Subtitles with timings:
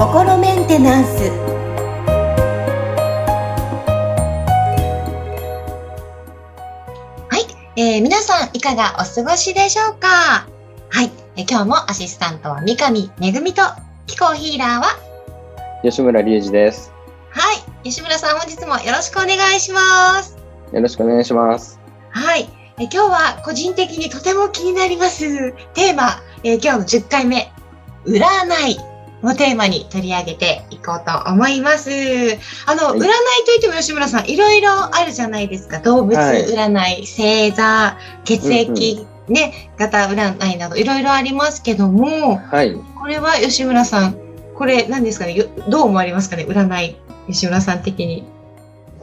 [0.00, 1.30] 心メンテナンス。
[7.28, 10.08] はい、えー、皆さんいかがお過ごしでしょうか？
[10.08, 13.62] はい、えー、今日もアシスタントは三上めぐみと
[14.06, 14.86] 気候ヒーラーは？
[15.82, 16.92] 吉村隆二です。
[17.30, 17.56] はい。
[17.84, 20.36] 吉村さん本日もよろしくお願いします。
[20.72, 21.78] よろしくお願いします。
[22.10, 22.48] はい
[22.80, 25.52] え今日は個人的にとても気になります。
[25.74, 27.52] テーマ、えー、今日の10回目
[28.06, 28.78] 占い
[29.22, 31.90] をテーマに取り上げていこうと思います。
[32.64, 33.08] あの、はい、占い
[33.44, 35.80] といっても吉村さん、いろいろあるじゃないですか。
[35.80, 44.16] 動物占い、はい、星座、血液、うんうん、ね、型占いなどいろいろありますけども、はい、これは吉村さん、
[44.54, 45.36] これ何ですかね、
[45.68, 48.24] どう思われますかね、占い、吉村さん的に。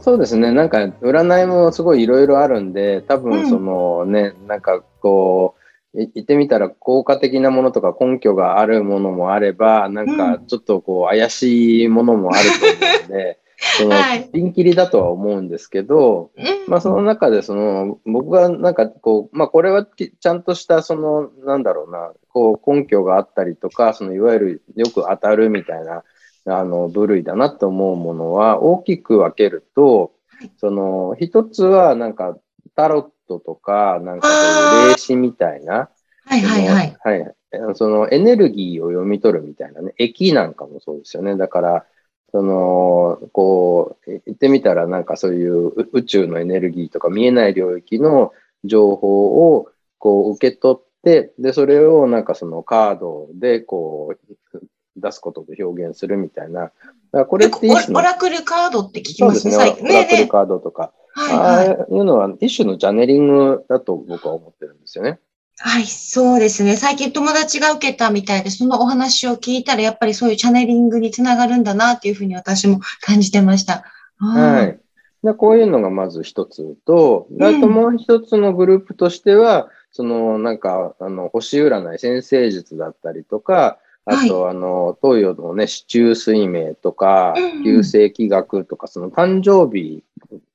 [0.00, 5.58] そうですね、なんか占いもすごいいろいろあるんで、多分そのね、うん、なんかこう、
[5.94, 13.96] 言ってみたら効果的なものとか根拠があるものもあれば、なんかちょっとこう怪しいものもあると思うので、 その
[14.32, 16.30] ピンキリだとは思うんですけど、
[16.68, 26.04] まあその中でその僕がなんかこう、まあこれはちゃんとしたそのなんだろうな、こう根拠があったりとか、そのいわゆるよく当たるみたいな
[26.50, 30.12] あの部類だなと思うものは大きく分けると、
[30.58, 32.38] その一つはなんか
[32.74, 35.90] タロットとか、なんかそういう霊視みたいな、
[36.24, 36.96] はいはいはい。
[37.02, 37.34] はい。
[37.74, 41.36] そのエネルギーを読み取るみたいなね、液なんかもそうですよね。
[41.36, 41.86] だから、
[42.30, 48.32] その、こう、言ってみたらなんかそういう宇宙のエネルギーとか見えない領域の
[48.64, 54.58] 情報をこう受け取って、で、それをなんかそのカードでこう
[55.00, 56.62] 出すことで表現するみたいな。
[56.62, 56.72] だか
[57.12, 59.46] らこれってオラクルカードって聞きます？
[59.46, 59.54] ね。
[59.54, 59.90] そうですね。
[59.90, 60.92] オラクルカードとか。
[61.14, 65.18] はいはい、ああいうのは一種のジャネリングだと僕は思ってるんですよね。
[65.60, 66.76] はい、そうですね。
[66.76, 73.82] 最近友達が受けたみたいで、そのお話を聞いたら、やっぱりそういうチャネリングにつながるんだなっていうふうに私も感じてました。
[74.18, 74.78] はい。
[75.24, 90.02] でこういうのがまず一つと、あともう一つのグループとしては、うん、そのなんか、あの、星占い、先生術だったりとか、あと、はい、あの、東洋のね、市中水明とか、旧世紀学とか、その誕生日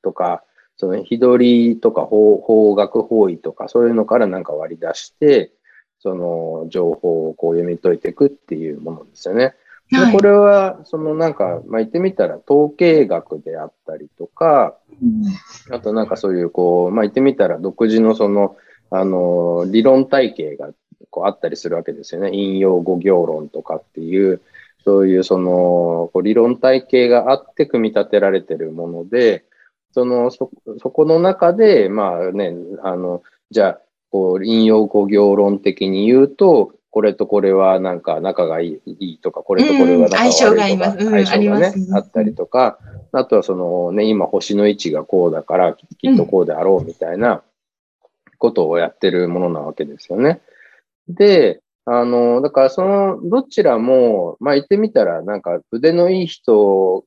[0.02, 0.44] とか、
[0.78, 5.52] その日取りとか法法学法医とかそういうのからなんか割り出して、
[6.00, 9.56] その情報をこう読み解いていくっていうものですよね。
[9.92, 14.76] でこれは、そのなんか、まあ、言ってみたら統計学であったりとか、
[15.72, 18.58] あとなんかそういうこう、まあ、言ってみたら独自のその、
[18.90, 20.70] あの、理論体系が
[21.10, 22.32] こうあったりするわけですよね。
[22.34, 24.42] 引用語行論とかっていう、
[24.84, 29.46] そういうその、こう理論体系があって組み立てられてるもので、
[29.94, 30.50] その、そ、
[30.82, 33.22] そこの中で、まあね、あの、
[33.52, 33.80] じゃあ、
[34.12, 42.78] こう、引用語行論的に言うと、これとこれはなんか仲がいいとか、これとこれは仲が悪いとか、相性が相性がね、あったりとか、
[43.12, 47.42] あとはそのね、今星の位置がこうだから、きっとこうであろうみたいな
[48.38, 50.42] ことをやってるものなわけですよね。
[51.08, 57.04] で、あの、だからその、どちらも、まあ言ってみたら、なんか腕のいい人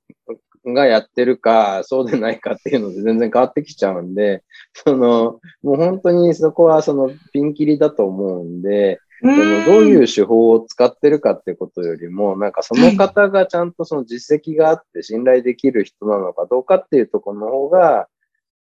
[0.66, 4.42] がやってるか、そうでないかっていうので全然変わってきちゃうんで、
[4.74, 18.08] その、もう本当にそこはそのピンキリだと思うんで、そのどういう手法を使ってるかってことよりも、なんかその方がちゃんとその実績があって信頼できる人なのかどうかっていうところの方が、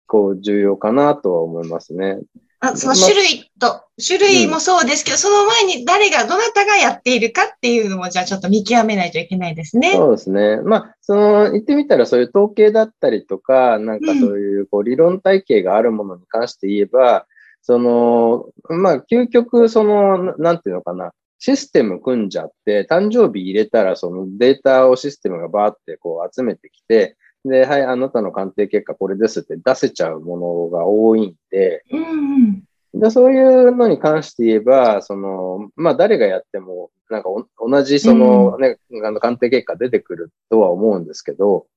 [0.07, 2.19] こう重要かなとは思いますね。
[2.59, 9.93] あその種類と、種類もそうですけど、うん、その前に誰が、どなたがやっているかっていうのも、じゃあちょっと見極めないといけないですね。
[9.93, 10.61] そうですね。
[10.61, 17.23] まあ、その、言ってみたらそういう統計だったりとか、なんかそういう、こう、理論体系があるものに関して言えば、うん、
[17.61, 32.63] その、まあ、究極、その、なんていうのかな、システム組んじゃって、誕生日入れたら、そのデータをシステムがバーってこう集めてきて、で、はい、あなたの鑑定結果これですって出せちゃうものが多いんで、うん
[32.97, 41.67] でそういうのに関して言えば、その、まあ誰がやっても、なんか同じそのね、うん、あの鑑定結果出てくるとは思うんですけど、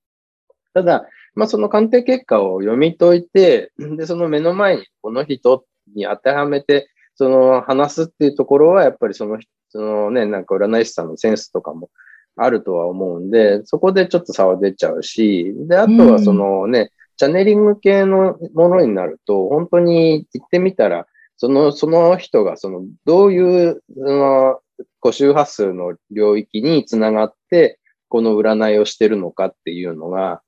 [0.74, 9.38] ただ、まあその鑑定結果を読み解いて、で、その目の前にこの人に当てはめて、その話すっていうところは、やっぱりその、
[9.70, 11.90] そのね、なんか占い師さんのセンスとかも
[12.38, 21.06] あるとは思うんで、そこでちょっと差は出ちゃうし、で、あとはそのね、うん、チャネリング系のものになると、本当に言ってみたら、
[21.36, 24.60] その、その人が、その、どういう、その、
[25.00, 30.42] 個周波数の領域につながって、この占いをしてるのかっていうのが、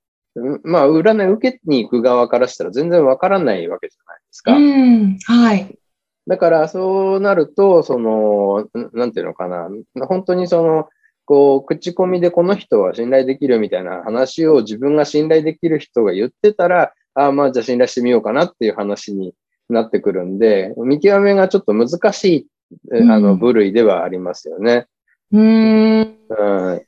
[0.62, 4.52] まあ、占い受けに行く側からしたら全然わからないわけじゃないですか。
[4.52, 5.78] うん、はい。
[6.26, 9.68] だからそうなると、その、なんていうのかな、
[10.06, 10.88] 本当にその、
[11.30, 19.32] こう、口コミでこの人は信頼できるみたいな話を自分が信頼できる人が言ってたら、ああ、まあじゃあ信頼してみようかなっていう話に
[19.68, 22.46] なってくるんで、見極めがちょっと難しい、
[23.08, 24.86] あの、部類ではありますよね。
[25.30, 26.00] うん。
[26.00, 26.16] うん。
[26.34, 26.80] な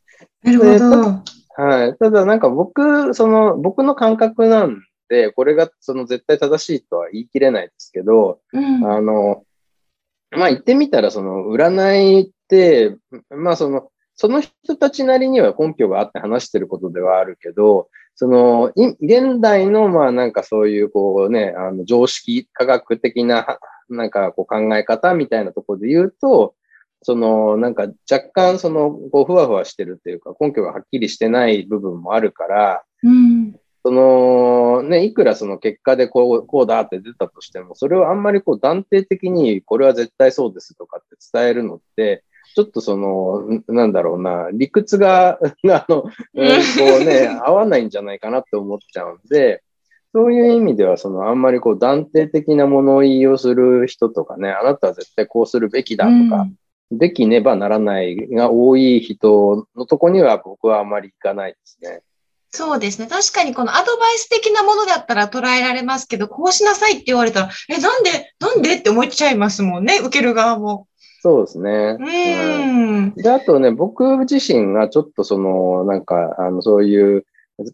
[0.43, 1.23] るほど。
[1.55, 1.97] はい。
[1.97, 9.45] ただなんか僕、その、僕の感覚なんで、これがその絶対正しいとは言い切れないですけど、うん、あの、
[10.33, 12.97] まあ言ってみたらその占いって、
[13.31, 26.55] まあその、その人たちなりには根拠があって話してることではあるけど、その、現代の、まあなんかそういうこうね、あの常識、科学的な、なんかこう考え方みたいなところで言うと、
[27.03, 45.38] その、なんか若干その、こう、ふわふわしてるっていうか、根拠がはっきりしてない部分もあるから、うん、その、ね、いくらその結果でこう、こうだって出たとしても、それをあんまりこう断定的に、これは絶対そうですとかって伝えるのって、ちょっとその、なんだろうな、理屈が、
[45.70, 49.62] あの、こうね、合わないんじゃないかなって思っちゃうんで、
[50.14, 56.46] そういう意味では、その、あんまりこう断定的な物言いをする人とかね、あなたは絶対こうするべきだとか、
[56.90, 62.02] うん、できねばならないが多い人のとこには僕はあまり行かないですね。
[62.54, 63.08] そうですね。
[63.08, 70.87] 確かにこのアドバイス的なものだったら捉えられますけど、こうしなさいって言われたら、え、なんで、なんでって思っちゃいますもんね、受ける側も。
[71.23, 71.97] そうですね。
[72.01, 73.15] うん。
[73.15, 77.25] で、あとね、僕自身がちょっとその、なんか、あの、そういう、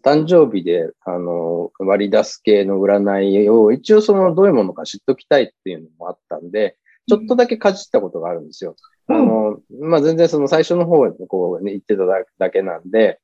[0.03, 8.75] 誕生日で、あの、割り出す系の占いを、一応その、どういうものか知っときたいっていうのもあったんで、ちょっとだけかじったことがあるんですよ。
[9.07, 12.03] うん、あの、まあ、全然その最初の方でこう、ね、言ってた
[12.37, 13.19] だけなんで、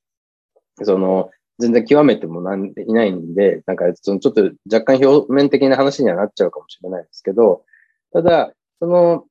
[0.82, 1.30] その、
[1.60, 7.64] 全然極めてもなんいないんで、なんか、そのちょっと若干表面的な話にはなっちゃうかもしれないですけど、
[8.12, 9.26] ただ、その、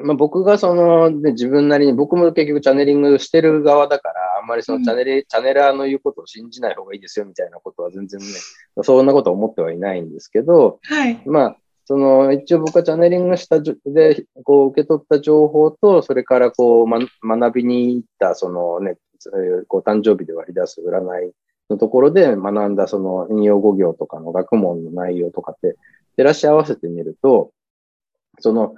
[0.00, 8.26] まあ、僕がその、ね、自分なりに、僕も結局チャネリングしてる側だから、あんまりそのチャネリ、うん、チャネラーの言うことを信じない方がいいですよみたいなことは全然ね、
[8.82, 11.22] そんなこと思ってはいないんですけど、はい。
[11.26, 18.96] まあ、その、一応僕がチャネリングしたで、こう受け取った情報と、それからこう、ま、学びに行った、そのね、
[19.68, 21.32] こう誕生日で割り出す占い
[21.70, 25.76] のところで学んだその引用語行とかの学問の内容とかって
[26.16, 27.52] 照らし合わせてみると、
[28.40, 28.74] その、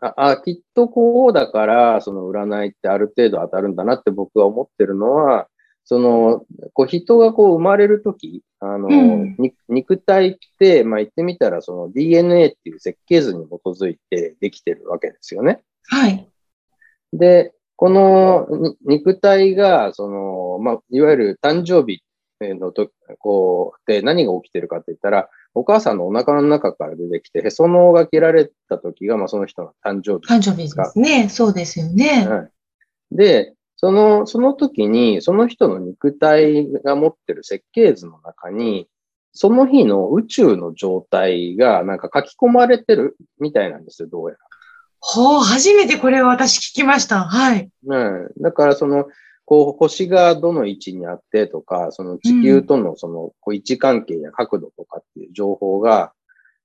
[0.00, 5.48] あ、きっとこうだから、その占いってある程度当たるんだなって僕が思ってるのは、
[5.84, 6.44] その、
[6.74, 9.36] こう人がこう生まれるとき、あの、うん、
[9.68, 15.62] 肉体って、まあ言ってみたらその DNA っていう設計図に基づいてできてるわけですよね。
[15.88, 16.28] はい。
[17.12, 18.46] で、この
[18.84, 22.02] 肉体が、その、まあ、いわゆる誕生日
[22.40, 31.28] のと、こう、で何が起きてるかって言ったら、お母さんのお腹の中から出てきて、へその緒が切られた時が、まあ、その人の誕生日誕生日ですね。
[31.28, 32.28] そうですよね。
[32.28, 32.50] はい、
[33.10, 38.88] で、その、その時に、その人の肉体が持ってる設計図の中に、
[39.32, 44.40] その日の宇宙の状態がなんか書き込まれてるみたいなんですよ、どうやら。
[44.98, 47.24] ほう、初めてこれを私聞きました。
[47.24, 47.70] はい。
[47.86, 48.28] うん。
[48.40, 49.06] だからその、
[49.50, 56.12] こう、星がどの位置にあってとか、その地球とのその、こう位置関係や角度とかっていう情報が、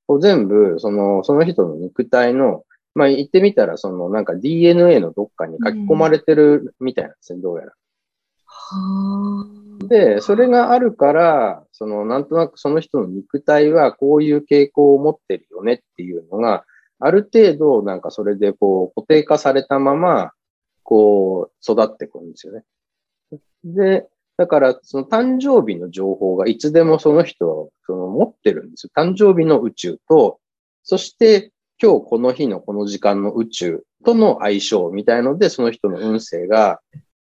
[0.06, 7.74] こう全部、その、その人の肉体の、まあ言ってみたら、そのなんか DNA のどっかに書き込まれてるみたいなんですね、うん、どうやら。
[9.88, 16.66] で、それがあるから、その、なんとなくその人の肉体はこういう傾向を持ってるよねっていうのが、
[17.00, 20.33] ある程度、なんかそれでこう固定化されたまま、
[20.83, 22.64] こう育ってくるんですよね。
[23.64, 28.92] で、だから、その誕生日の情報がいつでもその人はその持ってるんですよ。
[28.96, 30.40] 誕生日の宇宙と、
[30.84, 31.52] そして
[31.82, 36.80] 今日この日のこの時間の宇宙との相性みたいので、その人の運勢が、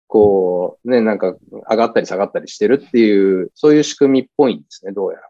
[0.07, 1.37] こう、ね、なんか
[1.71, 5.29] 上がったり下がったりしてるっていう、そういう仕組みっぽいんですね、どうやら。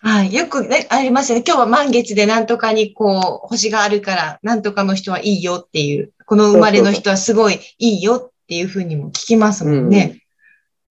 [0.00, 0.32] はい。
[0.32, 1.44] よくね、ありますよね。
[1.46, 10.22] 今日は満月でなんとかにこう、星があるから、なんとかの人はいいよっていう、この生まれの人はすごいいいよっていうふうにも聞きますもんね。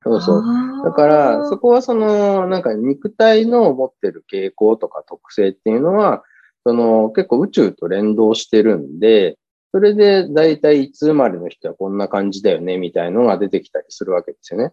[0.03, 0.43] そうそう。
[0.85, 6.23] だから、そこはその、なんか肉体の持ってる傾向とか特性っていうのは、
[6.63, 9.39] その結構宇宙と連動してるんで、
[9.71, 14.71] それで大体いつ生まれの人はこんな感じだよね、みたいのが出てきたりするわけですよね。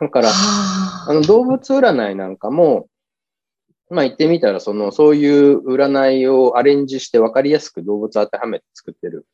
[0.00, 2.88] だから、あの動物占いなんかも、
[3.88, 9.26] まあ言ってみたら、その、そういう占いをアレンジして分かりやすく動物当てはめて作ってる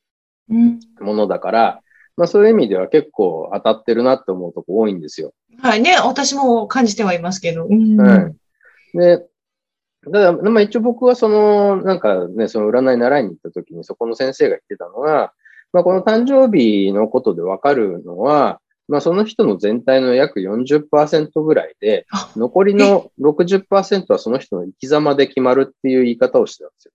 [1.00, 1.85] ものだから、うん、
[2.16, 5.32] まあそういう意味では結構当たってるなって思うとこ多いんですよ。
[5.60, 7.66] はいね、私も感じてはいますけど。
[7.68, 8.36] うん、はい。
[8.96, 9.18] で、
[10.10, 15.32] だから、まあ一応僕はその、なんかね、その占い習いに行った時にそこの先生が言ってたのが、
[15.72, 22.06] まあこの誕生日のことでわかるのは、まあその人の全体の約40%ぐらいで、
[22.36, 26.92] 残りの60%はその人の生き様で決まるっていう言い方をしてたんですよ。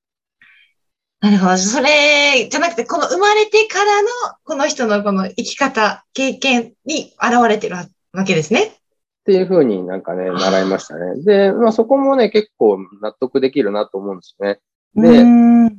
[1.22, 1.58] なるほど。
[1.58, 4.10] それじゃなくて、この生まれてからの
[4.44, 8.64] この人のこの生き方、経験に現れてるわけですね。
[8.64, 11.24] っていうふうになんかね、習いましたね。
[11.24, 15.70] で、まあそこもね、結構納得できるなと思うんですよね。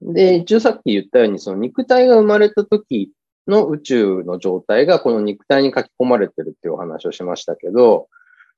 [0.00, 3.12] で、で、一応さっき言ったように、その肉体が生まれた時
[3.46, 8.08] の宇宙の状態がこの肉体に書き込まれてるっていうお話をしましたけど、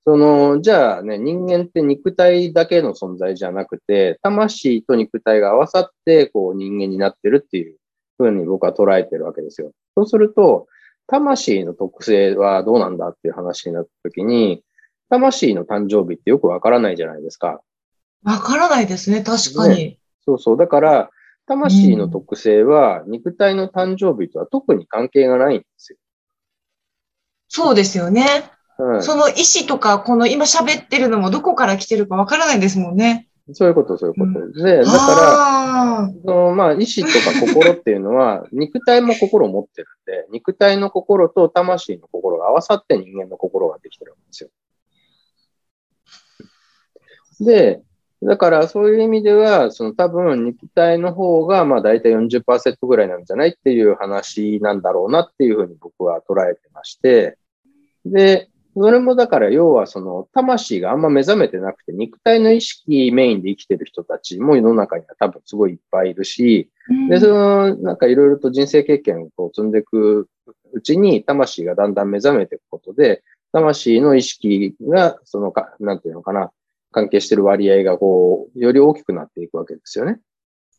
[0.05, 7.77] その、じゃあね、人間って肉体だけの存在じゃなくて、魂と肉体が合わさって、こう人間になってるっていう
[8.17, 9.73] ふうに僕は捉えてるわけですよ。
[9.95, 10.67] そうすると、
[11.07, 14.63] 魂の特性はどうなんだっていう話になった時に、
[15.11, 17.61] 魂の誕生日ってよくわからないじゃないですか。
[18.23, 19.77] わからないですね、確かに。
[19.77, 20.57] ね、そうそう。
[20.57, 21.11] だから、
[21.47, 25.99] 魂の特性は肉体の誕生日とは特に関係がないんですよ。
[27.49, 28.25] そうですよね。
[28.81, 33.29] うん、その意思とか、この今喋ってるのもどこから来てるかわからないですもんね。
[33.53, 34.45] そういうこと、そういうこと。
[34.45, 44.51] うん、で、だから、そのまあ、意志とか心っていうのは、肉体も心を持ってるんで、肉体の心と魂の心が合わさって人間の心ができてるんですよ。
[47.41, 47.83] で、
[48.23, 57.39] だからそういう意味では、その多分肉体の方がまあ大体40%ぐらいなんじゃないっていう話なんだろうなっていうふうに僕は捉えてまして、
[58.05, 66.71] で、それもだから要はその魂があんま目覚めてなくて肉体の意識メインで生きてる人たちも世の中には多分すごいいっぱいいるし、
[67.09, 70.29] で、そのなんかいろいろと人生経験を積んでいく
[70.73, 73.23] うちに魂がだんだん目覚めていくことで、
[73.53, 76.53] 魂の意識がそのか、なんていうのかな、
[76.93, 80.21] 関係してる割合がこう、より大きくなっていくわけですよね。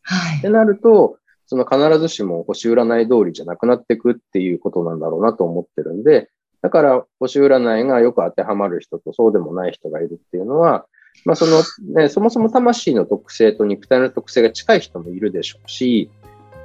[0.02, 0.38] はい。
[0.38, 6.30] ってなると、その必ずしも星占い通りじゃなくなっていくっていうことなんだろうなと思ってるんで、
[6.62, 10.86] だから、星占いがよく当てはまる人とそうでもない人がいるっていうのは、
[11.24, 11.62] まあその
[12.00, 16.10] ね、そもそも魂の特性と肉体の特性が近い人もいるでしょうし、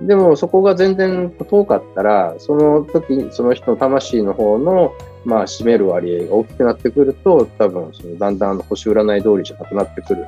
[0.01, 4.93] でもそこが全然遠かったら、その時その人の魂の方の、
[5.25, 10.25] まあ占める割合が大きくなってくると、多分そのだんだん星占い通りじゃなくなってくる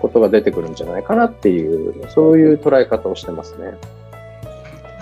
[0.00, 3.74] ことが出てくるんじゃないかなっていう、そういう捉え方をしてますね。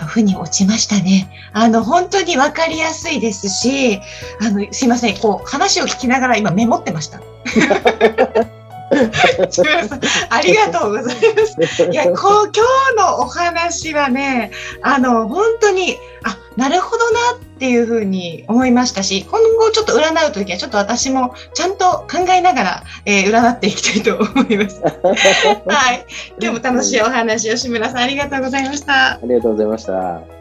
[0.09, 1.29] 腑に落ちましたね。
[1.53, 4.01] あの、本当に分かりやすいですし、
[4.41, 7.21] あの、すいません、こう、話を聞きながら今メモってました。
[10.29, 11.83] ありがとうございます。
[11.83, 12.65] いや、こう、今
[12.95, 24.81] 日のお話はね、あの、本当に、あ、なるほどなっていうふうに思いましたし、今後ちょっと占うときは、ちょっと私もちゃんと考えながら、えー、占っていきたいと思います。
[24.83, 26.05] はい。
[26.41, 29.13] 今日も楽しいお話を、志村さん、ありがとうございました。
[29.13, 30.38] ありがとうございました。